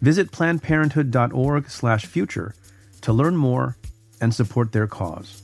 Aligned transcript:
Visit 0.00 0.30
plannedparenthood.org/future 0.30 2.54
to 3.02 3.12
learn 3.12 3.36
more 3.36 3.76
and 4.20 4.34
support 4.34 4.72
their 4.72 4.86
cause. 4.86 5.42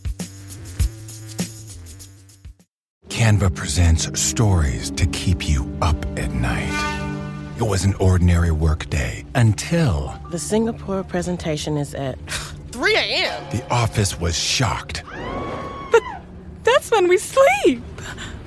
Canva 3.09 3.55
presents 3.55 4.19
stories 4.21 4.91
to 4.93 5.07
keep 5.07 5.49
you 5.49 5.71
up 5.83 5.97
at 6.19 6.33
night. 6.33 6.73
It 7.59 7.65
was 7.65 7.85
an 7.85 7.95
ordinary 7.95 8.51
workday 8.51 9.25
until 9.35 10.19
The 10.31 10.39
Singapore 10.39 11.05
presentation 11.05 11.77
is 11.77 11.95
at 11.95 12.19
3 12.73 12.97
a.m. 12.97 13.45
the 13.53 13.62
office 13.71 14.19
was 14.19 14.37
shocked. 14.39 15.03
But 15.93 16.03
That's 16.65 16.91
when 16.91 17.07
we 17.09 17.19
sleep. 17.19 17.83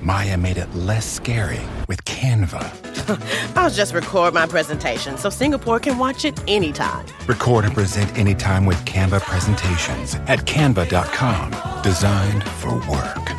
Maya 0.02 0.36
made 0.36 0.58
it 0.58 0.74
less 0.74 1.06
scary 1.10 1.60
with 1.88 2.04
Canva. 2.04 2.85
I'll 3.56 3.70
just 3.70 3.94
record 3.94 4.34
my 4.34 4.46
presentation 4.46 5.16
so 5.18 5.30
Singapore 5.30 5.80
can 5.80 5.98
watch 5.98 6.24
it 6.24 6.38
anytime. 6.48 7.06
Record 7.26 7.64
and 7.64 7.74
present 7.74 8.16
anytime 8.18 8.66
with 8.66 8.78
Canva 8.84 9.20
presentations 9.22 10.14
at 10.26 10.40
canva.com. 10.46 11.82
Designed 11.82 12.44
for 12.44 12.74
work. 12.90 13.30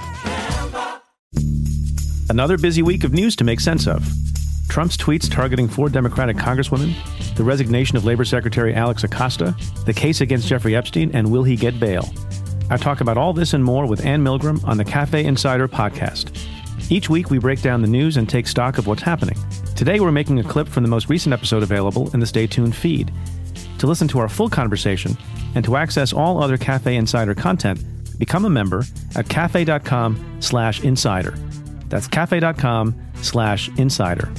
Another 2.30 2.58
busy 2.58 2.82
week 2.82 3.04
of 3.04 3.14
news 3.14 3.36
to 3.38 3.44
make 3.44 3.60
sense 3.60 3.88
of. 3.88 4.06
Trump's 4.68 4.98
tweets 4.98 5.32
targeting 5.32 5.68
four 5.68 5.90
Democratic 5.90 6.36
congresswomen, 6.36 6.94
the 7.36 7.44
resignation 7.44 7.96
of 7.98 8.06
Labor 8.06 8.26
Secretary 8.26 8.74
Alex 8.76 9.04
Acosta, 9.04 9.56
the 9.86 9.94
case 9.94 10.20
against 10.22 10.48
Jeffrey 10.48 10.76
Epstein, 10.76 11.10
and 11.14 11.32
will 11.32 11.44
he 11.44 11.56
get 11.56 11.80
bail? 11.80 12.08
I 12.70 12.76
talk 12.76 13.00
about 13.00 13.18
all 13.18 13.32
this 13.32 13.54
and 13.54 13.64
more 13.64 13.88
with 13.88 14.06
Anne 14.06 14.24
Milgram 14.24 14.64
on 14.68 14.78
the 14.78 14.84
Cafe 14.84 15.24
Insider 15.24 15.70
podcast. 15.70 16.38
Each 16.92 17.10
week, 17.10 17.30
we 17.30 17.40
break 17.40 17.62
down 17.62 17.82
the 17.82 17.88
news 17.88 18.18
and 18.18 18.28
take 18.30 18.46
stock 18.46 18.78
of 18.78 18.88
what's 18.88 19.02
happening. 19.02 19.38
Today, 19.78 20.00
we're 20.00 20.12
making 20.12 20.40
a 20.40 20.44
clip 20.44 20.68
from 20.68 20.82
the 20.82 20.90
most 20.90 21.08
recent 21.08 21.34
episode 21.34 21.62
available 21.62 22.10
in 22.12 22.20
the 22.20 22.26
Stay 22.26 22.48
Tuned 22.48 22.76
feed. 22.76 23.12
To 23.78 23.86
listen 23.86 24.08
to 24.08 24.18
our 24.18 24.28
full 24.28 24.50
conversation 24.50 25.16
and 25.54 25.64
to 25.66 25.76
access 25.76 26.12
all 26.12 26.42
other 26.42 26.58
Cafe 26.58 26.96
Insider 26.96 27.36
content, 27.36 27.80
become 28.18 28.46
a 28.46 28.50
member 28.50 28.84
at 29.16 29.30
cafe.com 29.30 30.40
slash 30.40 30.82
insider. 30.82 31.38
That's 31.90 32.08
cafe.com 32.08 32.96
slash 33.22 33.70
insider. 33.78 34.32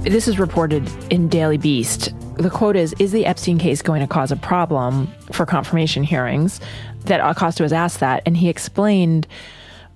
This 0.00 0.26
is 0.26 0.38
reported 0.38 0.90
in 1.12 1.28
Daily 1.28 1.58
Beast. 1.58 2.14
The 2.36 2.50
quote 2.50 2.76
is 2.76 2.94
Is 2.98 3.12
the 3.12 3.26
Epstein 3.26 3.58
case 3.58 3.82
going 3.82 4.00
to 4.00 4.06
cause 4.06 4.32
a 4.32 4.36
problem 4.36 5.12
for 5.32 5.46
confirmation 5.46 6.02
hearings? 6.02 6.60
That 7.04 7.20
Acosta 7.20 7.62
was 7.62 7.72
asked 7.72 8.00
that, 8.00 8.22
and 8.26 8.36
he 8.36 8.48
explained, 8.48 9.26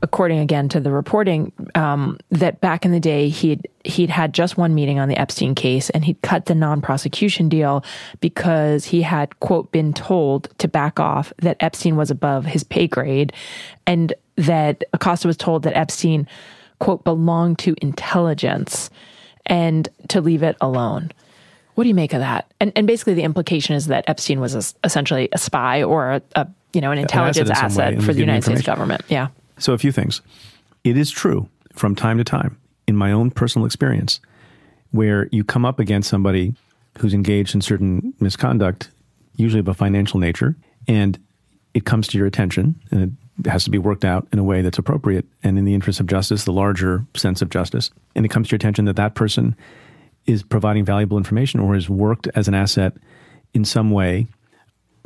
according 0.03 0.41
again 0.41 0.69
to 0.71 0.81
the 0.81 0.91
reporting, 0.91 1.53
um, 1.75 2.19
that 2.31 2.61
back 2.61 2.85
in 2.85 2.93
the 2.93 3.01
day 3.01 3.29
he'd 3.29 3.69
he'd 3.85 4.11
had 4.11 4.35
just 4.35 4.57
one 4.57 4.75
meeting 4.75 4.99
on 4.99 5.09
the 5.09 5.17
Epstein 5.17 5.55
case, 5.55 5.89
and 5.91 6.05
he'd 6.05 6.21
cut 6.23 6.47
the 6.47 6.55
non-prosecution 6.55 7.49
deal 7.49 7.85
because 8.21 8.85
he 8.85 9.03
had 9.03 9.39
quote 9.41 9.73
been 9.73 9.93
told 9.93 10.49
to 10.59 10.69
back 10.69 11.01
off 11.01 11.33
that 11.39 11.57
Epstein 11.61 11.97
was 11.97 12.11
above 12.11 12.45
his 12.45 12.65
pay 12.65 12.87
grade, 12.87 13.33
and 13.87 14.13
that 14.37 14.85
Acosta 14.93 15.27
was 15.27 15.37
told 15.37 15.63
that 15.63 15.77
Epstein 15.77 16.29
quote 16.81 17.03
belonged 17.05 17.59
to 17.59 17.75
intelligence 17.81 18.91
and 19.47 19.89
to 20.09 20.21
leave 20.21 20.43
it 20.43 20.57
alone. 20.61 21.11
What 21.77 21.85
do 21.85 21.89
you 21.89 21.95
make 21.95 22.15
of 22.15 22.21
that? 22.21 22.51
And 22.59 22.73
and 22.75 22.87
basically 22.87 23.15
the 23.15 23.23
implication 23.23 23.77
is 23.77 23.87
that 23.87 24.05
Epstein 24.09 24.41
was 24.41 24.55
a, 24.55 24.75
essentially 24.85 25.29
a 25.33 25.39
spy 25.39 25.83
or 25.83 26.13
a, 26.13 26.23
a 26.35 26.49
you 26.73 26.81
know 26.81 26.91
an 26.91 26.99
intelligence 26.99 27.51
asset 27.51 27.93
in 27.93 28.01
some 28.01 28.01
way, 28.01 28.07
for 28.07 28.13
the 28.15 28.21
United 28.21 28.45
States 28.45 28.63
government. 28.63 29.03
Yeah. 29.09 29.29
So, 29.59 29.73
a 29.75 29.79
few 29.79 29.93
things. 29.93 30.23
It 30.85 30.97
is 30.97 31.11
true 31.11 31.49
from 31.75 31.95
time 31.95 32.17
to 32.17 32.25
time, 32.25 32.59
in 32.87 32.97
my 32.97 33.13
own 33.13 33.31
personal 33.31 33.67
experience, 33.67 34.21
where 34.91 35.29
you 35.33 35.45
come 35.45 35.65
up 35.67 35.79
against 35.79 36.09
somebody 36.09 36.55
who's 36.99 37.13
engaged 37.13 37.55
in 37.55 37.61
certain 37.61 38.15
misconduct, 38.21 38.91
usually 39.37 39.61
of 39.61 39.69
a 39.69 39.75
financial 39.75 40.19
nature, 40.19 40.57
and 40.89 41.19
it 41.75 41.85
comes 41.85 42.09
to 42.09 42.17
your 42.17 42.27
attention, 42.27 42.75
and 42.91 43.17
it 43.39 43.51
has 43.51 43.65
to 43.65 43.71
be 43.71 43.77
worked 43.77 44.05
out 44.05 44.27
in 44.33 44.39
a 44.39 44.45
way 44.45 44.63
that's 44.63 44.79
appropriate 44.79 45.27
and 45.43 45.59
in 45.59 45.67
the 45.67 45.75
interest 45.75 46.01
of 46.01 46.07
justice, 46.07 46.45
the 46.45 46.53
larger 46.53 47.05
sense 47.15 47.43
of 47.43 47.51
justice. 47.51 47.91
And 48.15 48.25
it 48.25 48.31
comes 48.31 48.49
to 48.49 48.53
your 48.53 48.57
attention 48.57 48.87
that 48.87 48.97
that 48.97 49.15
person 49.15 49.55
is 50.27 50.43
providing 50.43 50.85
valuable 50.85 51.17
information 51.17 51.61
or 51.61 51.75
has 51.75 51.89
worked 51.89 52.29
as 52.35 52.49
an 52.49 52.55
asset 52.55 52.95
in 53.55 53.65
some 53.65 53.91
way 53.91 54.27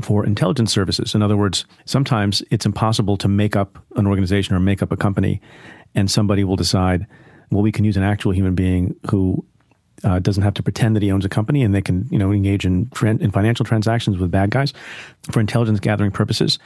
for 0.01 0.25
intelligence 0.25 0.73
services. 0.73 1.15
In 1.15 1.23
other 1.23 1.37
words, 1.37 1.67
sometimes 1.85 2.43
it's 2.51 2.67
impossible 2.67 3.17
to 3.19 3.29
make 3.29 3.55
up 3.55 3.79
an 3.97 4.07
organization 4.07 4.55
or 4.55 4.61
make 4.61 4.83
up 4.83 4.93
a 4.93 4.97
company, 4.97 5.41
and 5.95 6.11
somebody 6.11 6.45
will 6.45 6.57
decide, 6.57 7.07
well, 7.51 7.63
we 7.63 7.73
can 7.73 7.85
use 7.85 7.97
an 7.97 8.03
actual 8.03 8.33
human 8.33 8.55
being 8.55 8.95
who 9.11 9.45
uh, 10.03 10.19
doesn't 10.19 10.43
have 10.43 10.55
to 10.55 10.63
pretend 10.63 10.97
that 10.97 11.03
he 11.03 11.13
owns 11.13 11.25
a 11.25 11.29
company, 11.29 11.63
and 11.63 11.75
they 11.75 11.83
can, 11.83 12.09
you 12.11 12.19
know, 12.19 12.33
engage 12.33 12.65
in 12.65 12.87
tran- 12.87 13.21
in 13.21 13.31
financial 13.31 13.67
transactions 13.67 14.17
with 14.17 14.31
bad 14.31 14.51
guys 14.51 14.73
for 15.31 15.41
intelligence 15.41 15.81
gathering 15.81 16.11
purposes. 16.11 16.59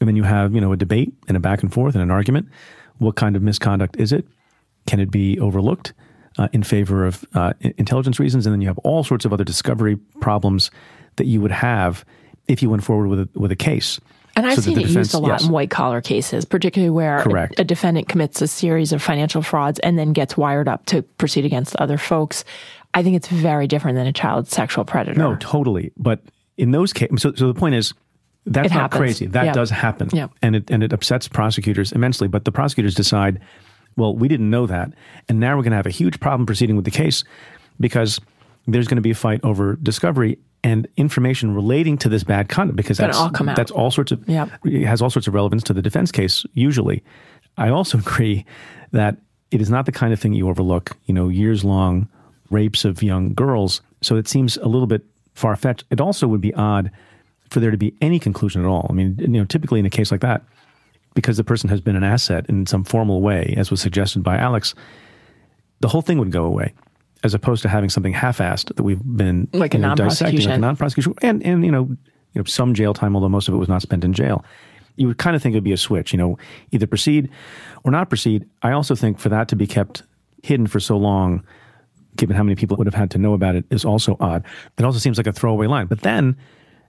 And 0.00 0.08
then 0.08 0.16
you 0.16 0.24
have, 0.24 0.54
you 0.54 0.60
know, 0.60 0.72
a 0.72 0.76
debate 0.76 1.12
and 1.28 1.36
a 1.36 1.40
back 1.40 1.62
and 1.62 1.72
forth 1.72 1.94
and 1.94 2.02
an 2.02 2.10
argument. 2.10 2.48
What 2.98 3.16
kind 3.16 3.36
of 3.36 3.42
misconduct 3.42 3.96
is 3.96 4.12
it? 4.12 4.26
Can 4.86 4.98
it 4.98 5.10
be 5.10 5.38
overlooked 5.38 5.92
uh, 6.38 6.48
in 6.52 6.62
favor 6.62 7.04
of 7.06 7.24
uh, 7.34 7.52
intelligence 7.78 8.18
reasons? 8.20 8.46
And 8.46 8.52
then 8.52 8.60
you 8.60 8.68
have 8.68 8.78
all 8.78 9.04
sorts 9.04 9.24
of 9.24 9.32
other 9.32 9.44
discovery 9.44 9.96
problems 10.20 10.70
that 11.16 11.26
you 11.26 11.40
would 11.40 11.50
have 11.52 12.04
if 12.48 12.62
you 12.62 12.70
went 12.70 12.82
forward 12.84 13.08
with 13.08 13.20
a, 13.20 13.28
with 13.38 13.52
a 13.52 13.56
case. 13.56 14.00
And 14.36 14.46
I've 14.46 14.54
So 14.56 14.62
seen 14.62 14.72
it 14.78 14.82
defense- 14.86 14.96
used 14.96 15.14
a 15.14 15.18
lot 15.18 15.28
yes. 15.28 15.44
in 15.46 15.50
white 15.50 15.70
collar 15.70 16.00
cases, 16.00 16.44
particularly 16.44 16.90
where 16.90 17.18
a, 17.18 17.48
a 17.58 17.64
defendant 17.64 18.08
commits 18.08 18.40
a 18.40 18.46
series 18.46 18.92
of 18.92 19.02
financial 19.02 19.42
frauds 19.42 19.78
and 19.80 19.98
then 19.98 20.12
gets 20.12 20.36
wired 20.36 20.68
up 20.68 20.86
to 20.86 21.02
proceed 21.02 21.44
against 21.44 21.74
other 21.76 21.98
folks. 21.98 22.44
I 22.94 23.02
think 23.02 23.16
it's 23.16 23.28
very 23.28 23.66
different 23.66 23.96
than 23.96 24.06
a 24.06 24.12
child 24.12 24.48
sexual 24.48 24.84
predator. 24.84 25.18
No, 25.18 25.36
totally. 25.36 25.92
But 25.96 26.20
in 26.56 26.70
those 26.70 26.92
cases, 26.92 27.22
so, 27.22 27.32
so 27.34 27.48
the 27.48 27.58
point 27.58 27.74
is, 27.74 27.92
that's 28.46 28.72
not 28.72 28.90
crazy. 28.92 29.26
That 29.26 29.46
Yeah. 29.46 29.52
does 29.52 29.68
happen, 29.70 30.08
Yeah. 30.12 30.28
and 30.42 30.56
it 30.56 30.70
and 30.70 30.82
it 30.82 30.92
upsets 30.92 31.28
prosecutors 31.28 31.92
immensely. 31.92 32.26
But 32.26 32.44
the 32.46 32.52
prosecutors 32.52 32.94
decide, 32.94 33.40
well, 34.00 34.14
we 34.16 34.26
didn't 34.28 34.50
know 34.50 34.66
that, 34.66 34.92
and 35.28 35.38
now 35.38 35.56
we're 35.56 35.62
going 35.62 35.70
to 35.72 35.76
have 35.76 35.86
a 35.86 35.90
huge 35.90 36.18
problem 36.20 36.46
proceeding 36.46 36.76
with 36.76 36.84
the 36.84 36.90
case 36.90 37.22
because 37.78 38.20
there's 38.66 38.88
going 38.88 38.96
to 38.96 39.02
be 39.02 39.10
a 39.10 39.14
fight 39.14 39.40
over 39.44 39.76
discovery 39.76 40.38
and 40.62 40.86
information 40.96 41.54
relating 41.54 41.96
to 41.98 42.08
this 42.08 42.22
bad 42.24 42.48
conduct 42.48 42.76
because 42.76 42.98
that's 42.98 43.16
all 43.16 43.30
come 43.30 43.48
out. 43.48 43.56
that's 43.56 43.70
all 43.70 43.90
sorts 43.90 44.12
of 44.12 44.22
Yep. 44.28 44.50
it 44.64 44.84
has 44.84 45.00
all 45.00 45.08
sorts 45.10 45.26
of 45.26 45.32
relevance 45.34 45.62
to 45.64 45.72
the 45.72 45.80
defense 45.82 46.12
case 46.12 46.44
usually. 46.54 47.02
I 47.56 47.70
also 47.70 47.98
agree 48.06 48.44
that 48.92 49.16
it 49.50 49.60
is 49.60 49.70
not 49.70 49.86
the 49.86 49.92
kind 49.92 50.12
of 50.12 50.20
thing 50.20 50.32
you 50.34 50.48
overlook. 50.48 50.96
You 51.06 51.14
know, 51.14 51.28
years 51.28 51.64
long 51.64 52.08
rapes 52.50 52.84
of 52.84 53.02
young 53.02 53.32
girls. 53.34 53.80
So 54.02 54.16
it 54.16 54.28
seems 54.28 54.56
a 54.58 54.66
little 54.68 54.86
bit 54.86 55.02
far 55.34 55.56
fetched. 55.56 55.84
It 55.90 56.00
also 56.00 56.26
would 56.28 56.40
be 56.42 56.52
odd 56.54 56.90
for 57.48 57.60
there 57.60 57.70
to 57.70 57.76
be 57.76 57.94
any 58.00 58.18
conclusion 58.18 58.60
at 58.62 58.66
all. 58.68 58.86
I 58.90 58.92
mean, 58.92 59.16
you 59.18 59.28
know, 59.28 59.44
typically 59.44 59.80
in 59.80 59.86
a 59.86 59.90
case 59.90 60.10
like 60.12 60.20
that, 60.20 60.42
because 61.14 61.36
the 61.36 61.44
person 61.44 61.68
has 61.70 61.80
been 61.80 61.96
an 61.96 62.04
asset 62.04 62.46
in 62.48 62.66
some 62.66 62.84
formal 62.84 63.20
way, 63.20 63.54
as 63.56 63.70
was 63.70 63.80
suggested 63.80 64.22
by 64.22 64.36
Alex, 64.36 64.74
the 65.80 65.88
whole 65.88 66.02
thing 66.02 66.18
would 66.18 66.30
go 66.30 66.44
away, 66.44 66.72
as 67.24 67.34
opposed 67.34 67.62
to 67.62 67.68
having 67.68 67.90
something 67.90 68.12
half-assed 68.12 68.74
that 68.74 68.82
we've 68.82 69.02
been 69.04 69.48
Like 69.52 69.74
a 69.74 69.78
know, 69.78 69.94
dissecting, 69.94 70.40
like 70.40 70.46
a 70.46 70.58
non-prosecution. 70.58 70.60
non-prosecution, 70.60 71.14
and 71.22 71.42
and 71.44 71.64
you 71.64 71.72
know, 71.72 71.88
you 72.32 72.40
know, 72.40 72.44
some 72.44 72.74
jail 72.74 72.94
time, 72.94 73.16
although 73.16 73.28
most 73.28 73.48
of 73.48 73.54
it 73.54 73.58
was 73.58 73.68
not 73.68 73.82
spent 73.82 74.04
in 74.04 74.12
jail. 74.12 74.44
You 74.96 75.06
would 75.06 75.18
kind 75.18 75.34
of 75.34 75.42
think 75.42 75.54
it 75.54 75.56
would 75.56 75.64
be 75.64 75.72
a 75.72 75.78
switch, 75.78 76.12
you 76.12 76.18
know, 76.18 76.36
either 76.72 76.86
proceed 76.86 77.30
or 77.84 77.90
not 77.90 78.08
proceed. 78.08 78.46
I 78.62 78.72
also 78.72 78.94
think 78.94 79.18
for 79.18 79.30
that 79.30 79.48
to 79.48 79.56
be 79.56 79.66
kept 79.66 80.02
hidden 80.42 80.66
for 80.66 80.80
so 80.80 80.96
long, 80.96 81.42
given 82.16 82.36
how 82.36 82.42
many 82.42 82.54
people 82.54 82.76
would 82.76 82.86
have 82.86 82.94
had 82.94 83.10
to 83.12 83.18
know 83.18 83.32
about 83.32 83.54
it, 83.54 83.64
is 83.70 83.84
also 83.84 84.16
odd. 84.20 84.44
It 84.78 84.84
also 84.84 84.98
seems 84.98 85.16
like 85.16 85.26
a 85.26 85.32
throwaway 85.32 85.66
line. 85.66 85.86
But 85.86 86.02
then 86.02 86.36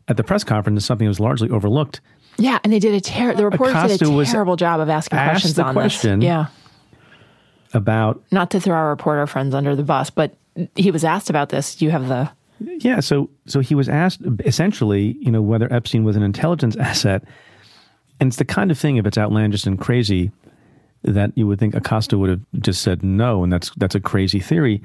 at 0.07 0.17
the 0.17 0.23
press 0.23 0.43
conference, 0.43 0.85
something 0.85 1.05
that 1.05 1.09
was 1.09 1.19
largely 1.19 1.49
overlooked. 1.49 2.01
Yeah, 2.41 2.59
and 2.63 2.71
they 2.73 2.79
did 2.79 2.93
a 2.93 3.01
terrible. 3.01 3.37
the 3.37 3.45
reporters 3.45 3.73
did 3.73 3.85
Acosta 3.85 4.05
a 4.05 4.11
was 4.11 4.31
terrible 4.31 4.55
job 4.55 4.79
of 4.79 4.89
asking 4.89 5.17
asked 5.17 5.31
questions 5.31 5.53
the 5.55 5.63
on 5.63 5.73
question. 5.73 6.19
this. 6.19 6.27
Yeah, 6.27 6.47
about 7.73 8.21
not 8.31 8.51
to 8.51 8.59
throw 8.59 8.75
our 8.75 8.89
reporter 8.89 9.25
friends 9.27 9.53
under 9.55 9.75
the 9.75 9.83
bus, 9.83 10.09
but 10.09 10.35
he 10.75 10.91
was 10.91 11.03
asked 11.03 11.29
about 11.29 11.49
this. 11.49 11.81
You 11.81 11.91
have 11.91 12.07
the 12.07 12.29
yeah 12.77 12.99
so 12.99 13.27
so 13.47 13.59
he 13.59 13.73
was 13.73 13.89
asked 13.89 14.21
essentially 14.45 15.17
you 15.19 15.31
know 15.31 15.41
whether 15.41 15.71
epstein 15.73 16.03
was 16.03 16.15
an 16.15 16.21
intelligence 16.21 16.75
asset 16.79 17.23
and 18.19 18.27
it's 18.27 18.37
the 18.37 18.45
kind 18.45 18.69
of 18.69 18.77
thing 18.77 18.97
if 18.97 19.05
it's 19.07 19.17
outlandish 19.17 19.65
and 19.65 19.79
crazy 19.79 20.31
that 21.03 21.31
you 21.35 21.47
would 21.47 21.59
think 21.59 21.73
Acosta 21.73 22.17
would 22.17 22.29
have 22.29 22.41
just 22.59 22.81
said 22.81 23.03
no, 23.03 23.43
and 23.43 23.51
that's 23.51 23.71
that's 23.77 23.95
a 23.95 23.99
crazy 23.99 24.39
theory. 24.39 24.81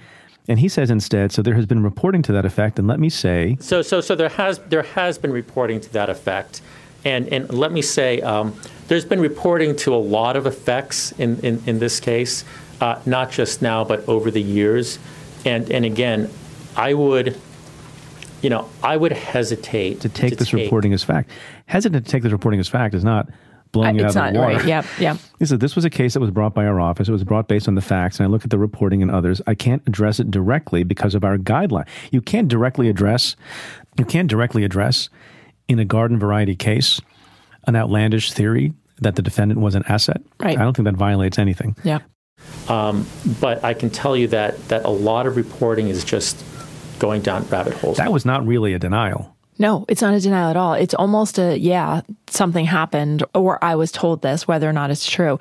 And 0.49 0.61
he 0.61 0.69
says 0.69 0.91
instead, 0.91 1.33
so 1.33 1.43
there 1.43 1.55
has 1.55 1.67
been 1.67 1.83
reporting 1.83 2.23
to 2.23 2.33
that 2.33 2.45
effect, 2.45 2.79
and 2.79 2.87
let 2.87 3.01
me 3.01 3.11
say, 3.11 3.57
So, 3.61 3.83
so, 3.83 4.01
so 4.01 4.15
there 4.15 4.29
has 4.29 4.59
there 4.69 4.83
has 4.83 5.19
been 5.19 5.33
reporting 5.33 5.81
to 5.81 5.93
that 5.93 6.09
effect, 6.09 6.63
and 7.07 7.33
and 7.33 7.51
let 7.55 7.71
me 7.73 7.81
say, 7.83 8.21
um, 8.21 8.53
there's 8.89 9.05
been 9.05 9.21
reporting 9.21 9.77
to 9.77 9.95
a 9.95 9.97
lot 9.97 10.37
of 10.37 10.47
effects 10.47 11.13
in 11.13 11.39
in, 11.41 11.63
in 11.65 11.79
this 11.79 12.01
case, 12.01 12.45
uh, 12.81 13.01
not 13.07 13.31
just 13.31 13.63
now, 13.63 13.85
but 13.85 14.07
over 14.09 14.31
the 14.31 14.43
years, 14.43 14.99
and 15.45 15.71
and 15.71 15.85
again, 15.85 16.29
I 16.77 16.95
would, 16.95 17.41
you 18.43 18.51
know, 18.51 18.69
I 18.83 18.97
would 18.97 19.13
hesitate 19.13 20.01
to 20.01 20.09
take 20.09 20.37
this 20.37 20.53
reporting 20.53 20.93
as 20.93 21.05
fact. 21.05 21.31
Hesitant 21.67 22.05
to 22.05 22.11
take 22.11 22.25
this 22.25 22.33
reporting 22.33 22.59
as 22.59 22.69
fact 22.69 22.93
is 22.93 23.05
not 23.05 23.29
blowing 23.71 23.97
it 23.97 24.03
it's 24.05 24.17
out 24.17 24.29
of 24.29 24.35
the 24.35 24.41
water. 24.41 24.57
right. 24.57 24.67
Yep, 24.67 24.85
yep. 24.99 25.17
He 25.39 25.47
said 25.47 25.61
this 25.61 25.77
was 25.77 25.85
a 25.85 25.91
case 25.91 26.15
that 26.15 26.21
was 26.21 26.33
brought 26.33 26.55
by 26.55 26.67
our 26.67 26.81
office. 26.81 27.09
It 27.09 27.13
was 27.13 27.25
brought 27.25 27.47
based 27.47 27.69
on 27.69 27.77
the 27.77 27.83
facts, 27.83 28.19
and 28.19 28.27
I 28.27 28.29
look 28.29 28.43
at 28.43 28.51
the 28.51 28.59
reporting 28.59 29.01
and 29.01 29.13
others. 29.13 29.41
I 29.47 29.55
can't 29.55 29.83
address 29.87 30.19
it 30.19 30.33
directly 30.33 30.83
because 30.83 31.15
of 31.15 31.23
our 31.23 31.39
guideline. 31.39 31.87
You 32.11 32.21
can't 32.21 32.49
directly 32.49 32.89
address. 32.89 33.37
You 33.97 34.05
can't 34.05 34.29
directly 34.29 34.65
address 34.65 35.09
in 35.69 35.79
a 35.79 35.85
garden 35.85 36.19
variety 36.19 36.57
case 36.57 37.01
an 37.67 37.77
outlandish 37.77 38.33
theory 38.33 38.73
that 39.01 39.17
the 39.17 39.23
defendant 39.23 39.61
was 39.61 39.75
an 39.75 39.83
asset. 39.89 40.23
Right. 40.41 40.57
I 40.57 40.63
don't 40.63 40.75
think 40.75 40.87
that 40.87 40.95
violates 40.95 41.39
anything. 41.39 41.77
Yeah. 41.83 41.99
Um, 42.69 43.07
but 43.41 43.65
I 43.65 43.75
can 43.75 43.91
tell 43.91 44.17
you 44.17 44.29
that 44.29 44.69
that 44.69 44.85
a 44.85 44.91
lot 44.91 45.27
of 45.27 45.37
reporting 45.37 45.89
is 45.89 46.05
just 46.05 46.43
going 46.99 47.23
down 47.23 47.47
rabbit 47.49 47.75
holes. 47.75 47.97
That 47.97 48.13
was 48.13 48.25
not 48.25 48.47
really 48.47 48.73
a 48.73 48.79
denial. 48.79 49.37
No, 49.59 49.87
it's 49.89 50.03
not 50.03 50.15
a 50.15 50.21
denial 50.21 50.51
at 50.51 50.57
all. 50.57 50.75
It's 50.75 50.95
almost 50.95 51.39
a, 51.39 51.59
yeah, 51.59 52.03
something 52.29 52.67
happened 52.67 53.25
or 53.35 53.63
I 53.65 53.75
was 53.77 53.91
told 53.91 54.21
this, 54.21 54.47
whether 54.47 54.69
or 54.69 54.73
not 54.73 54.91
it's 54.91 55.09
true. 55.09 55.39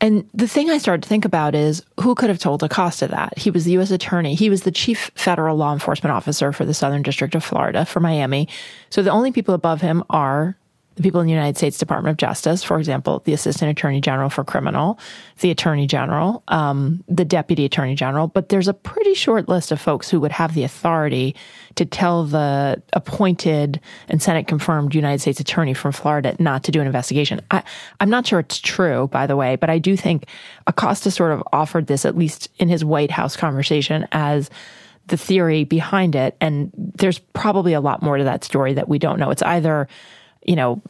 And 0.00 0.28
the 0.32 0.48
thing 0.48 0.70
I 0.70 0.78
started 0.78 1.02
to 1.02 1.08
think 1.08 1.26
about 1.26 1.54
is 1.54 1.82
who 2.00 2.14
could 2.14 2.30
have 2.30 2.38
told 2.38 2.62
Acosta 2.62 3.06
that? 3.08 3.38
He 3.38 3.50
was 3.50 3.64
the 3.64 3.72
U.S. 3.72 3.90
attorney. 3.90 4.34
He 4.34 4.48
was 4.48 4.62
the 4.62 4.70
chief 4.70 5.10
federal 5.14 5.56
law 5.56 5.72
enforcement 5.72 6.12
officer 6.14 6.52
for 6.52 6.64
the 6.64 6.72
Southern 6.72 7.02
District 7.02 7.34
of 7.34 7.44
Florida 7.44 7.84
for 7.84 8.00
Miami. 8.00 8.48
So 8.88 9.02
the 9.02 9.10
only 9.10 9.30
people 9.30 9.54
above 9.54 9.82
him 9.82 10.02
are 10.08 10.56
people 11.02 11.20
in 11.20 11.26
the 11.26 11.32
United 11.32 11.56
States 11.56 11.78
Department 11.78 12.12
of 12.12 12.16
Justice, 12.16 12.62
for 12.62 12.78
example, 12.78 13.22
the 13.24 13.32
Assistant 13.32 13.70
Attorney 13.70 14.00
General 14.00 14.30
for 14.30 14.44
Criminal, 14.44 14.98
the 15.40 15.50
Attorney 15.50 15.86
General, 15.86 16.42
um, 16.48 17.04
the 17.08 17.24
Deputy 17.24 17.64
Attorney 17.64 17.94
General. 17.94 18.28
But 18.28 18.48
there's 18.48 18.68
a 18.68 18.74
pretty 18.74 19.14
short 19.14 19.48
list 19.48 19.72
of 19.72 19.80
folks 19.80 20.10
who 20.10 20.20
would 20.20 20.32
have 20.32 20.54
the 20.54 20.64
authority 20.64 21.34
to 21.76 21.84
tell 21.84 22.24
the 22.24 22.82
appointed 22.92 23.80
and 24.08 24.20
Senate 24.20 24.46
confirmed 24.46 24.94
United 24.94 25.20
States 25.20 25.40
Attorney 25.40 25.74
from 25.74 25.92
Florida 25.92 26.36
not 26.38 26.64
to 26.64 26.72
do 26.72 26.80
an 26.80 26.86
investigation. 26.86 27.40
I, 27.50 27.62
I'm 28.00 28.10
not 28.10 28.26
sure 28.26 28.40
it's 28.40 28.58
true, 28.58 29.08
by 29.08 29.26
the 29.26 29.36
way, 29.36 29.56
but 29.56 29.70
I 29.70 29.78
do 29.78 29.96
think 29.96 30.26
Acosta 30.66 31.10
sort 31.10 31.32
of 31.32 31.42
offered 31.52 31.86
this, 31.86 32.04
at 32.04 32.16
least 32.16 32.48
in 32.58 32.68
his 32.68 32.84
White 32.84 33.10
House 33.10 33.36
conversation, 33.36 34.06
as 34.12 34.50
the 35.06 35.16
theory 35.16 35.64
behind 35.64 36.14
it. 36.14 36.36
And 36.40 36.70
there's 36.76 37.18
probably 37.18 37.72
a 37.72 37.80
lot 37.80 38.02
more 38.02 38.16
to 38.16 38.24
that 38.24 38.44
story 38.44 38.74
that 38.74 38.88
we 38.88 38.98
don't 38.98 39.18
know. 39.18 39.30
It's 39.30 39.42
either, 39.42 39.88
you 40.46 40.56
know, 40.56 40.80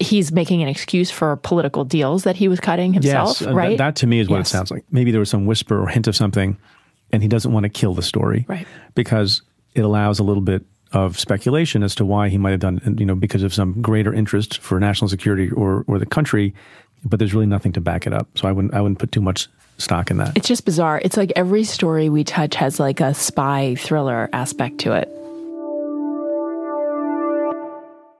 he's 0.00 0.32
making 0.32 0.62
an 0.62 0.68
excuse 0.68 1.10
for 1.10 1.36
political 1.36 1.84
deals 1.84 2.24
that 2.24 2.36
he 2.36 2.48
was 2.48 2.58
cutting 2.60 2.92
himself, 2.92 3.28
yes, 3.28 3.42
uh, 3.42 3.44
th- 3.46 3.54
right? 3.56 3.78
that 3.78 3.96
to 3.96 4.06
me 4.06 4.18
is 4.20 4.28
what 4.28 4.38
Yes. 4.38 4.48
it 4.48 4.50
sounds 4.50 4.70
like. 4.70 4.84
Maybe 4.90 5.10
there 5.10 5.20
was 5.20 5.30
some 5.30 5.46
whisper 5.46 5.80
or 5.80 5.88
hint 5.88 6.06
of 6.08 6.16
something, 6.16 6.56
and 7.12 7.22
he 7.22 7.28
doesn't 7.28 7.52
want 7.52 7.64
to 7.64 7.68
kill 7.70 7.94
the 7.94 8.02
story, 8.02 8.44
Right. 8.48 8.66
Because 8.94 9.42
it 9.74 9.82
allows 9.82 10.18
a 10.18 10.22
little 10.24 10.42
bit 10.42 10.64
of 10.92 11.18
speculation 11.18 11.82
as 11.82 11.94
to 11.96 12.04
why 12.04 12.28
he 12.28 12.38
might 12.38 12.52
have 12.52 12.60
done, 12.60 12.80
it, 12.84 12.98
you 13.00 13.06
know, 13.06 13.14
because 13.16 13.42
of 13.42 13.52
some 13.52 13.80
greater 13.82 14.14
interest 14.14 14.58
for 14.58 14.78
national 14.80 15.08
security 15.08 15.50
or 15.50 15.84
or 15.88 15.98
the 15.98 16.06
country. 16.06 16.54
But 17.04 17.18
there's 17.18 17.34
really 17.34 17.46
nothing 17.46 17.72
to 17.72 17.80
back 17.80 18.06
it 18.06 18.12
up, 18.14 18.28
so 18.36 18.48
I 18.48 18.52
wouldn't 18.52 18.72
I 18.74 18.80
wouldn't 18.80 18.98
put 19.00 19.10
too 19.12 19.20
much 19.20 19.48
stock 19.78 20.10
in 20.10 20.16
that. 20.18 20.36
It's 20.36 20.46
just 20.48 20.64
bizarre. 20.64 21.00
It's 21.04 21.16
like 21.16 21.32
every 21.36 21.64
story 21.64 22.08
we 22.08 22.22
touch 22.24 22.54
has 22.54 22.78
like 22.80 23.00
a 23.00 23.12
spy 23.12 23.74
thriller 23.74 24.28
aspect 24.32 24.78
to 24.78 24.92
it. 24.92 25.08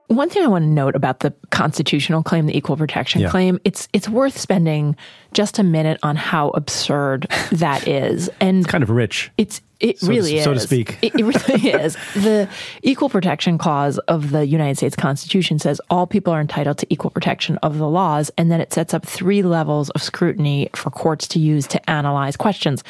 One 0.07 0.29
thing 0.29 0.43
I 0.43 0.47
want 0.47 0.63
to 0.63 0.69
note 0.69 0.95
about 0.95 1.21
the 1.21 1.33
constitutional 1.49 2.21
claim, 2.21 2.45
the 2.45 2.55
equal 2.55 2.77
protection 2.77 3.21
Yeah. 3.21 3.29
claim, 3.29 3.59
it's 3.63 3.87
it's 3.91 4.07
worth 4.07 4.37
spending 4.37 4.95
just 5.33 5.57
a 5.57 5.63
minute 5.63 5.99
on 6.03 6.15
how 6.15 6.49
absurd 6.51 7.27
that 7.51 7.87
is. 7.87 8.29
And 8.39 8.59
it's 8.59 8.67
kind 8.71 8.83
of 8.83 8.89
rich. 8.91 9.31
it's 9.37 9.61
it 9.79 9.99
So 9.99 10.07
to- 10.07 10.13
really 10.13 10.37
is, 10.37 10.43
so 10.43 10.53
to 10.53 10.59
speak. 10.59 10.97
It, 11.01 11.13
it 11.15 11.23
really 11.23 11.69
is. 11.83 11.95
The 12.15 12.49
Equal 12.81 13.09
Protection 13.09 13.57
Clause 13.57 13.97
of 14.07 14.31
the 14.31 14.45
United 14.45 14.77
States 14.77 14.95
Constitution 14.95 15.59
says 15.59 15.81
all 15.89 16.07
people 16.07 16.33
are 16.33 16.41
entitled 16.41 16.77
to 16.79 16.87
equal 16.89 17.09
protection 17.11 17.57
of 17.57 17.77
the 17.77 17.87
laws, 17.87 18.31
and 18.37 18.51
then 18.51 18.61
it 18.61 18.73
sets 18.73 18.93
up 18.93 19.05
three 19.05 19.41
levels 19.43 19.89
of 19.91 20.01
scrutiny 20.01 20.69
for 20.75 20.89
courts 20.89 21.27
to 21.29 21.39
use 21.39 21.67
to 21.67 21.89
analyze 21.89 22.35
questions, 22.35 22.83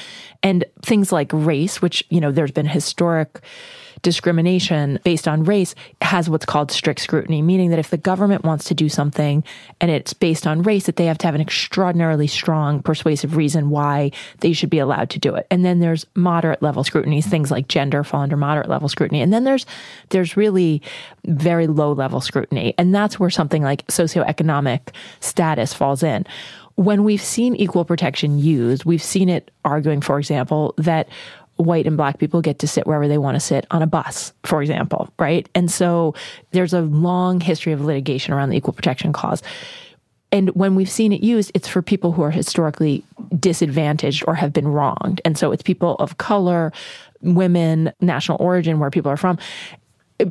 and 0.44 0.66
things 0.82 1.12
like 1.12 1.30
race, 1.34 1.82
which 1.82 2.04
you 2.10 2.20
know 2.22 2.32
there's 2.32 2.52
been 2.52 2.66
historic 2.68 3.42
discrimination 4.02 5.00
based 5.04 5.28
on 5.28 5.44
race 5.44 5.74
has 6.02 6.30
what's 6.30 6.46
called 6.46 6.72
strict 6.72 7.02
scrutiny, 7.02 7.42
meaning 7.42 7.72
that 7.72 7.80
if 7.80 7.90
the 7.90 7.98
government 7.98 8.44
wants 8.44 8.66
to 8.66 8.76
do 8.76 8.88
something 8.88 9.44
and 9.82 9.90
it's 9.90 10.14
based 10.14 10.46
on 10.46 10.62
race, 10.62 10.86
that 10.86 10.96
they 10.98 11.06
have 11.06 11.18
to 11.18 11.26
have 11.26 11.34
an 11.34 11.42
extraordinarily 11.42 12.28
strong 12.28 12.84
persuasive 12.84 13.36
reason 13.36 13.72
why 13.72 14.12
they 14.42 14.54
should 14.54 14.70
be 14.70 14.78
allowed 14.78 15.10
to 15.10 15.18
do 15.20 15.34
it. 15.34 15.48
And 15.50 15.66
then 15.66 15.80
there's 15.80 16.06
moderate 16.14 16.62
level 16.62 16.75
scrutiny, 16.84 17.22
things 17.22 17.52
like 17.52 17.68
gender 17.68 18.04
fall 18.04 18.22
under 18.22 18.38
moderate 18.38 18.70
level 18.70 18.90
scrutiny. 18.90 19.22
And 19.22 19.32
then 19.32 19.44
there's 19.44 19.66
there's 20.10 20.36
really 20.36 20.82
very 21.26 21.68
low 21.68 21.94
level 21.94 22.22
scrutiny. 22.22 22.74
And 22.78 22.94
that's 22.94 23.20
where 23.20 23.30
something 23.30 23.64
like 23.64 23.86
socioeconomic 23.88 24.90
status 25.20 25.74
falls 25.74 26.04
in 26.04 26.26
when 26.76 27.04
we've 27.04 27.22
seen 27.22 27.56
equal 27.56 27.86
protection 27.86 28.38
used, 28.38 28.86
we've 28.86 29.04
seen 29.04 29.30
it 29.30 29.50
arguing, 29.64 30.02
for 30.02 30.20
example, 30.20 30.74
that 30.78 31.08
white 31.56 31.88
and 31.88 31.96
black 31.96 32.20
people 32.20 32.42
get 32.42 32.60
to 32.60 32.68
sit 32.68 32.86
wherever 32.86 33.08
they 33.08 33.18
want 33.18 33.36
to 33.36 33.40
sit 33.40 33.66
on 33.72 33.82
a 33.82 33.88
bus, 33.88 34.34
for 34.44 34.62
example, 34.62 35.10
right? 35.18 35.48
And 35.56 35.72
so 35.72 36.14
there's 36.52 36.74
a 36.74 36.82
long 36.82 37.40
history 37.40 37.72
of 37.72 37.82
litigation 37.82 38.34
around 38.34 38.50
the 38.50 38.58
equal 38.58 38.74
protection 38.74 39.14
clause. 39.14 39.42
And 40.32 40.50
when 40.50 40.76
we've 40.76 40.90
seen 40.90 41.14
it 41.14 41.24
used, 41.24 41.52
it's 41.54 41.68
for 41.68 41.82
people 41.82 42.12
who 42.12 42.22
are 42.24 42.32
historically 42.32 43.04
disadvantaged 43.40 44.24
or 44.28 44.36
have 44.36 44.54
been 44.54 44.68
wronged. 44.68 45.22
And 45.26 45.38
so 45.38 45.52
it's 45.52 45.64
people 45.64 45.96
of 45.96 46.18
color, 46.18 46.72
women, 47.22 47.92
national 48.02 48.38
origin, 48.42 48.80
where 48.80 48.90
people 48.90 49.12
are 49.12 49.18
from, 49.18 49.38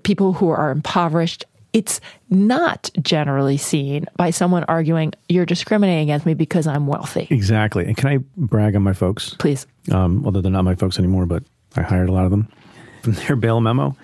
people 0.02 0.32
who 0.32 0.48
are 0.48 0.70
impoverished. 0.70 1.44
It's 1.72 2.00
not 2.30 2.88
generally 3.02 3.56
seen 3.56 4.06
by 4.16 4.30
someone 4.30 4.62
arguing, 4.64 5.12
you're 5.28 5.44
discriminating 5.44 6.04
against 6.04 6.24
me 6.24 6.34
because 6.34 6.66
I'm 6.68 6.86
wealthy. 6.86 7.26
Exactly. 7.30 7.84
And 7.84 7.96
can 7.96 8.08
I 8.08 8.18
brag 8.36 8.76
on 8.76 8.82
my 8.82 8.92
folks? 8.92 9.34
Please. 9.40 9.66
um, 9.90 10.24
although 10.24 10.40
they're 10.40 10.52
not 10.52 10.64
my 10.64 10.76
folks 10.76 10.98
anymore, 10.98 11.26
but 11.26 11.42
I 11.76 11.82
hired 11.82 12.08
a 12.08 12.12
lot 12.12 12.24
of 12.24 12.30
them. 12.30 12.48
From 13.02 13.14
their 13.14 13.36
bail 13.36 13.60
memo, 13.60 13.96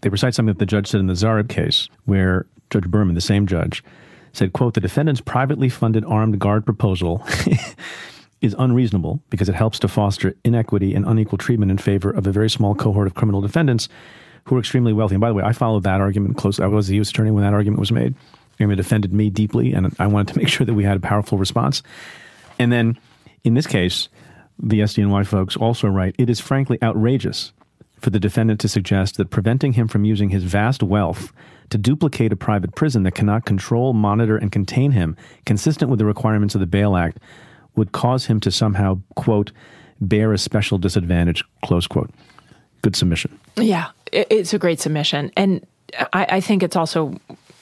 they 0.00 0.08
recite 0.08 0.34
something 0.34 0.52
that 0.52 0.58
the 0.58 0.66
judge 0.66 0.88
said 0.88 1.00
in 1.00 1.06
the 1.06 1.14
Zarrab 1.14 1.48
case, 1.48 1.88
where 2.04 2.44
Judge 2.70 2.88
Berman, 2.88 3.14
the 3.14 3.20
same 3.20 3.46
judge, 3.46 3.84
said, 4.32 4.52
quote, 4.52 4.74
the 4.74 4.80
defendant's 4.80 5.20
privately 5.20 5.68
funded 5.68 6.04
armed 6.04 6.38
guard 6.38 6.64
proposal 6.64 7.24
is 8.42 8.54
unreasonable 8.58 9.22
because 9.30 9.48
it 9.48 9.54
helps 9.54 9.78
to 9.78 9.88
foster 9.88 10.34
inequity 10.44 10.94
and 10.94 11.06
unequal 11.06 11.38
treatment 11.38 11.70
in 11.70 11.78
favor 11.78 12.10
of 12.10 12.26
a 12.26 12.32
very 12.32 12.50
small 12.50 12.74
cohort 12.74 13.06
of 13.06 13.14
criminal 13.14 13.40
defendants 13.40 13.88
who 14.44 14.56
are 14.56 14.58
extremely 14.58 14.92
wealthy. 14.92 15.14
And 15.14 15.20
by 15.20 15.28
the 15.28 15.34
way, 15.34 15.44
I 15.44 15.52
followed 15.52 15.84
that 15.84 16.00
argument 16.00 16.36
closely. 16.36 16.64
I 16.64 16.68
was 16.68 16.88
the 16.88 16.96
U.S. 16.96 17.10
attorney 17.10 17.30
when 17.30 17.44
that 17.44 17.54
argument 17.54 17.80
was 17.80 17.92
made. 17.92 18.14
It 18.58 18.76
defended 18.76 19.12
me 19.12 19.28
deeply, 19.28 19.72
and 19.72 19.94
I 19.98 20.06
wanted 20.06 20.34
to 20.34 20.38
make 20.40 20.48
sure 20.48 20.66
that 20.66 20.74
we 20.74 20.84
had 20.84 20.96
a 20.96 21.00
powerful 21.00 21.38
response. 21.38 21.82
And 22.58 22.70
then 22.70 22.98
in 23.44 23.54
this 23.54 23.66
case, 23.66 24.08
the 24.58 24.80
SDNY 24.80 25.26
folks 25.26 25.56
also 25.56 25.88
write 25.88 26.14
it 26.18 26.30
is 26.30 26.38
frankly 26.40 26.78
outrageous 26.82 27.52
for 28.00 28.10
the 28.10 28.20
defendant 28.20 28.60
to 28.60 28.68
suggest 28.68 29.16
that 29.16 29.30
preventing 29.30 29.72
him 29.74 29.88
from 29.88 30.04
using 30.04 30.30
his 30.30 30.44
vast 30.44 30.82
wealth 30.82 31.32
to 31.70 31.78
duplicate 31.78 32.32
a 32.32 32.36
private 32.36 32.74
prison 32.74 33.04
that 33.04 33.14
cannot 33.14 33.46
control, 33.46 33.92
monitor, 33.92 34.36
and 34.36 34.52
contain 34.52 34.90
him, 34.90 35.16
consistent 35.46 35.90
with 35.90 35.98
the 35.98 36.04
requirements 36.04 36.54
of 36.54 36.60
the 36.60 36.66
Bail 36.66 36.96
Act, 36.96 37.18
would 37.76 37.92
cause 37.92 38.26
him 38.26 38.40
to 38.40 38.50
somehow, 38.50 39.00
quote, 39.16 39.52
bear 40.00 40.32
a 40.32 40.38
special 40.38 40.78
disadvantage, 40.78 41.44
close 41.62 41.86
quote. 41.86 42.10
Good 42.82 42.96
submission. 42.96 43.38
Yeah, 43.56 43.90
it's 44.12 44.52
a 44.52 44.58
great 44.58 44.80
submission. 44.80 45.30
And 45.36 45.64
I, 46.12 46.26
I 46.30 46.40
think 46.40 46.62
it's 46.62 46.76
also 46.76 47.14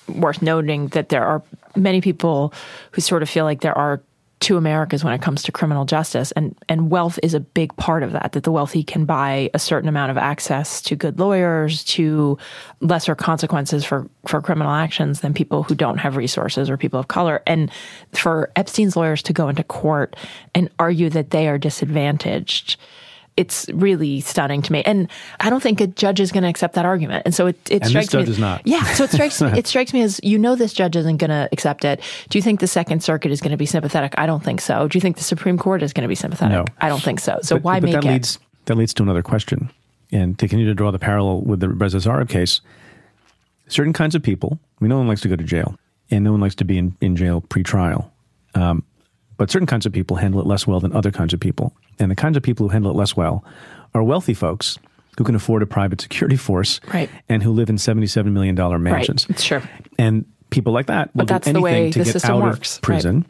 worth 0.08 0.42
noting 0.42 0.88
that 0.88 1.10
there 1.10 1.24
are 1.24 1.42
many 1.76 2.00
people 2.00 2.52
who 2.92 3.00
sort 3.00 3.22
of 3.22 3.28
feel 3.28 3.44
like 3.44 3.60
there 3.60 3.76
are 3.76 4.02
two 4.40 4.56
Americas 4.56 5.04
when 5.04 5.12
it 5.12 5.20
comes 5.20 5.42
to 5.42 5.52
criminal 5.52 5.84
justice. 5.84 6.32
And, 6.32 6.56
and 6.68 6.90
wealth 6.90 7.18
is 7.22 7.34
a 7.34 7.40
big 7.40 7.76
part 7.76 8.02
of 8.02 8.12
that, 8.12 8.32
that 8.32 8.42
the 8.42 8.50
wealthy 8.50 8.82
can 8.82 9.04
buy 9.04 9.50
a 9.52 9.58
certain 9.58 9.88
amount 9.88 10.10
of 10.10 10.16
access 10.16 10.80
to 10.82 10.96
good 10.96 11.18
lawyers, 11.18 11.84
to 11.84 12.38
lesser 12.80 13.14
consequences 13.14 13.84
for, 13.84 14.08
for 14.26 14.40
criminal 14.40 14.72
actions 14.72 15.20
than 15.20 15.34
people 15.34 15.62
who 15.62 15.74
don't 15.74 15.98
have 15.98 16.16
resources 16.16 16.70
or 16.70 16.78
people 16.78 16.98
of 16.98 17.08
color. 17.08 17.42
And 17.46 17.70
for 18.12 18.50
Epstein's 18.56 18.96
lawyers 18.96 19.22
to 19.24 19.34
go 19.34 19.48
into 19.48 19.62
court 19.62 20.16
and 20.54 20.70
argue 20.78 21.10
that 21.10 21.30
they 21.30 21.46
are 21.46 21.58
disadvantaged 21.58 22.78
it's 23.40 23.66
really 23.72 24.20
stunning 24.20 24.62
to 24.62 24.72
me. 24.72 24.82
And 24.84 25.08
I 25.40 25.50
don't 25.50 25.62
think 25.62 25.80
a 25.80 25.86
judge 25.86 26.20
is 26.20 26.30
going 26.30 26.42
to 26.42 26.48
accept 26.48 26.74
that 26.74 26.84
argument. 26.84 27.22
And 27.24 27.34
so 27.34 27.46
it, 27.48 27.56
it 27.70 27.72
And 27.74 27.82
this 27.82 27.88
strikes 27.90 28.08
judge 28.08 28.26
me. 28.26 28.32
is 28.32 28.38
not. 28.38 28.62
Yeah. 28.66 28.84
So 28.94 29.04
it 29.04 29.10
strikes 29.10 29.40
it 29.60 29.66
strikes 29.66 29.92
me 29.92 30.02
as 30.02 30.20
you 30.22 30.38
know 30.38 30.54
this 30.56 30.72
judge 30.72 30.94
isn't 30.96 31.16
going 31.16 31.30
to 31.30 31.48
accept 31.52 31.84
it. 31.84 32.00
Do 32.28 32.38
you 32.38 32.42
think 32.42 32.60
the 32.60 32.66
Second 32.66 33.02
Circuit 33.02 33.30
is 33.32 33.40
going 33.40 33.52
to 33.52 33.56
be 33.56 33.66
sympathetic? 33.66 34.14
I 34.18 34.26
don't 34.26 34.44
think 34.44 34.60
so. 34.60 34.86
Do 34.88 34.96
you 34.96 35.00
think 35.00 35.16
the 35.16 35.24
Supreme 35.24 35.58
Court 35.58 35.82
is 35.82 35.92
going 35.92 36.02
to 36.02 36.08
be 36.08 36.14
sympathetic? 36.14 36.52
No. 36.52 36.64
I 36.80 36.88
don't 36.88 37.02
think 37.02 37.20
so. 37.20 37.38
So 37.42 37.56
But- 37.56 37.64
why 37.64 37.80
but 37.80 37.86
make 37.86 37.94
that 37.94 38.04
it? 38.04 38.08
leads 38.12 38.38
that 38.66 38.76
leads 38.76 38.92
to 38.94 39.02
another 39.02 39.22
question, 39.22 39.70
and 40.12 40.38
to 40.38 40.46
continue 40.46 40.66
to 40.66 40.74
draw 40.74 40.90
the 40.90 40.98
parallel 40.98 41.40
with 41.40 41.60
the 41.60 41.68
Reza 41.68 41.96
Zarrab 41.98 42.28
case. 42.28 42.60
Certain 43.68 43.92
kinds 43.92 44.14
of 44.14 44.22
people, 44.22 44.58
we 44.80 44.84
I 44.84 44.84
mean, 44.84 44.88
no 44.90 44.98
one 44.98 45.08
likes 45.08 45.20
to 45.22 45.28
go 45.28 45.36
to 45.36 45.44
jail, 45.44 45.76
and 46.10 46.24
no 46.24 46.32
one 46.32 46.40
likes 46.40 46.56
to 46.56 46.64
be 46.64 46.76
in, 46.76 46.96
in 47.00 47.14
jail 47.16 47.40
pre-trial. 47.40 48.12
Um, 48.54 48.82
but 49.36 49.50
certain 49.50 49.66
kinds 49.66 49.86
of 49.86 49.92
people 49.92 50.16
handle 50.16 50.40
it 50.40 50.46
less 50.46 50.66
well 50.66 50.80
than 50.80 50.92
other 50.92 51.10
kinds 51.12 51.32
of 51.32 51.40
people, 51.40 51.72
and 52.00 52.10
the 52.10 52.16
kinds 52.16 52.36
of 52.36 52.42
people 52.42 52.66
who 52.66 52.72
handle 52.72 52.90
it 52.90 52.96
less 52.96 53.14
well 53.16 53.44
are 53.94 54.02
wealthy 54.02 54.34
folks 54.34 54.78
who 55.18 55.24
can 55.24 55.34
afford 55.34 55.62
a 55.62 55.66
private 55.66 56.00
security 56.00 56.36
force, 56.36 56.80
Right. 56.92 57.10
and 57.28 57.42
who 57.42 57.52
live 57.52 57.68
in 57.70 57.78
seventy-seven 57.78 58.32
million 58.32 58.54
dollar 58.54 58.78
mansions. 58.78 59.26
It's 59.28 59.44
true. 59.44 59.60
And 59.98 60.24
people 60.50 60.72
like 60.72 60.86
that 60.86 61.14
will 61.14 61.20
But 61.26 61.28
that's 61.28 61.46
do 61.46 61.52
the 61.52 61.58
anything 61.60 61.84
way 61.84 61.92
to 61.92 61.98
the 61.98 62.04
get 62.06 62.12
system 62.12 62.36
out 62.36 62.42
works, 62.42 62.76
of 62.76 62.82
prison. 62.82 63.26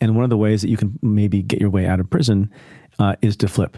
And 0.00 0.14
one 0.14 0.24
of 0.24 0.30
the 0.30 0.36
ways 0.36 0.62
that 0.62 0.68
you 0.70 0.76
can 0.76 0.98
maybe 1.02 1.42
get 1.42 1.60
your 1.60 1.70
way 1.70 1.86
out 1.86 2.00
of 2.00 2.08
prison 2.10 2.50
uh, 2.98 3.16
is 3.22 3.36
to 3.38 3.48
flip. 3.48 3.76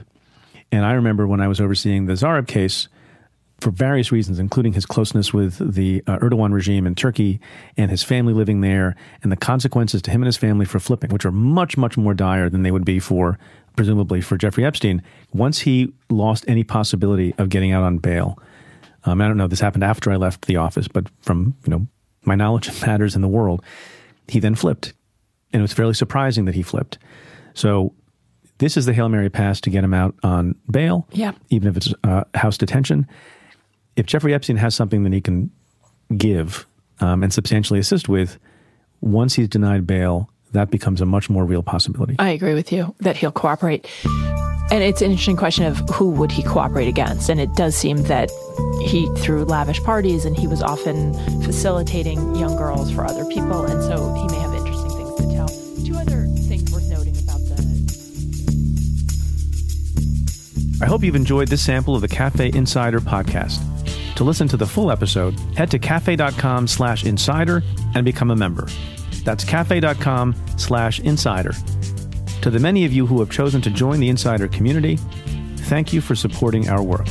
And 0.73 0.85
I 0.85 0.93
remember 0.93 1.27
when 1.27 1.41
I 1.41 1.49
was 1.49 1.61
overseeing 1.61 2.07
the 2.07 2.15
Zarrab 2.15 2.47
case, 2.49 2.89
for 3.61 3.71
various 3.71 4.11
reasons, 4.13 4.39
including 4.39 4.73
his 4.73 4.85
closeness 4.85 5.33
with 5.33 5.75
the 5.75 6.03
uh, 6.07 6.19
Erdogan 6.19 6.53
regime 6.53 6.87
in 6.87 6.95
Turkey 6.95 7.41
and 7.77 7.91
his 7.91 8.03
family 8.03 8.33
living 8.35 8.61
there, 8.61 8.95
and 9.23 9.31
the 9.33 9.37
consequences 9.37 10.03
to 10.03 10.11
him 10.11 10.23
and 10.23 10.27
his 10.27 10.37
family 10.37 10.67
for 10.67 10.79
flipping, 10.81 11.11
which 11.11 11.25
are 11.25 11.33
much, 11.33 11.77
much 11.77 11.97
more 11.97 12.15
dire 12.15 12.51
than 12.51 12.63
they 12.63 12.71
would 12.71 12.85
be 12.85 12.99
for, 12.99 13.39
presumably, 13.77 14.21
for 14.21 14.37
Jeffrey 14.37 14.65
Epstein. 14.65 15.03
Once 15.33 15.61
he 15.61 15.93
lost 16.11 16.45
any 16.49 16.65
possibility 16.65 17.35
of 17.39 17.49
getting 17.49 17.73
out 17.73 17.85
on 17.85 17.99
bail, 17.99 18.39
um, 19.05 19.21
I 19.21 19.29
don't 19.29 19.37
know, 19.37 19.47
this 19.47 19.61
happened 19.61 19.85
after 19.85 20.11
I 20.11 20.17
left 20.17 20.47
the 20.47 20.57
office, 20.57 20.89
but 20.89 21.07
from 21.23 21.55
you 21.65 21.71
know 21.71 21.87
my 22.25 22.35
knowledge 22.35 22.69
of 22.69 22.81
matters 22.87 23.15
in 23.15 23.23
the 23.23 23.29
world, 23.29 23.63
he 24.29 24.41
then 24.41 24.55
flipped, 24.55 24.93
and 25.53 25.61
it 25.61 25.63
was 25.63 25.73
fairly 25.73 25.95
surprising 25.95 26.45
that 26.47 26.55
he 26.55 26.63
flipped. 26.63 26.99
So 27.55 27.95
this 28.59 28.77
is 28.77 28.87
the 28.87 28.93
hail 28.95 29.09
mary 29.09 29.31
pass 29.31 29.61
to 29.63 29.71
get 29.71 29.85
him 29.85 29.95
out 29.95 30.15
on 30.23 30.55
bail, 30.71 31.07
Yeah. 31.13 31.33
even 31.51 31.69
if 31.69 31.77
it's 31.77 31.93
uh, 32.03 32.25
house 32.35 32.57
detention. 32.59 33.07
If 33.97 34.07
Jeffrey 34.07 34.35
Epstein 34.35 34.57
has 34.57 34.75
something 34.75 35.05
that 35.05 35.13
he 35.13 35.21
can 35.21 35.51
give 36.17 36.67
um, 37.01 37.23
and 37.23 37.33
substantially 37.33 37.79
assist 37.79 38.09
with, 38.09 38.39
once 39.01 39.35
he's 39.35 39.49
denied 39.49 39.87
bail, 39.87 40.31
that 40.53 40.71
becomes 40.71 41.01
a 41.01 41.07
much 41.07 41.29
more 41.29 41.45
real 41.45 41.63
possibility. 41.63 42.17
I 42.19 42.31
agree 42.31 42.55
with 42.55 42.73
you 42.73 42.95
that 43.01 43.17
he'll 43.17 43.33
cooperate. 43.33 43.89
And 44.71 44.83
it's 44.83 45.03
an 45.03 45.11
interesting 45.11 45.37
question 45.37 45.65
of 45.67 45.77
who 45.91 46.11
would 46.11 46.33
he 46.33 46.43
cooperate 46.43 46.89
against. 46.89 47.29
And 47.29 47.39
it 47.39 47.55
does 47.55 47.77
seem 47.77 47.99
that 48.05 48.31
he 48.83 49.07
threw 49.19 49.45
lavish 49.45 49.81
parties 49.83 50.25
and 50.25 50.37
he 50.37 50.47
was 50.47 50.63
often 50.63 51.13
facilitating 51.43 52.35
young 52.37 52.57
girls 52.57 52.91
for 52.91 53.05
other 53.05 53.25
people. 53.27 53.65
And 53.65 53.83
so 53.83 54.15
he 54.15 54.27
may 54.29 54.41
have 54.41 54.55
interesting 54.55 54.91
things 54.91 55.15
to 55.17 55.27
tell. 55.35 55.49
Two 55.85 55.97
other 55.97 56.27
things 56.49 56.73
worth 56.73 56.89
noting 56.89 57.17
about 57.19 57.41
the 57.41 57.55
I 60.83 60.87
hope 60.87 61.05
you've 61.05 61.15
enjoyed 61.15 61.49
this 61.49 61.63
sample 61.63 61.95
of 61.95 62.01
the 62.01 62.09
Cafe 62.09 62.51
Insider 62.55 63.01
podcast. 63.01 63.74
To 64.17 64.25
listen 64.25 64.47
to 64.49 64.57
the 64.57 64.67
full 64.67 64.91
episode, 64.91 65.39
head 65.57 65.71
to 65.73 65.79
cafe.com 65.79 66.69
slash 66.69 67.05
insider 67.05 67.63
and 67.95 68.05
become 68.05 68.31
a 68.31 68.37
member. 68.37 68.69
That's 69.25 69.45
cafe.com 69.45 70.35
slash 70.57 71.01
insider. 71.01 71.53
To 72.43 72.51
the 72.51 72.61
many 72.61 72.85
of 72.85 72.93
you 72.93 73.07
who 73.07 73.19
have 73.21 73.31
chosen 73.31 73.61
to 73.63 73.71
join 73.71 74.01
the 74.01 74.09
insider 74.09 74.49
community, 74.49 74.97
thank 75.67 75.93
you 75.93 76.01
for 76.01 76.15
supporting 76.15 76.69
our 76.69 76.83
work. 76.83 77.09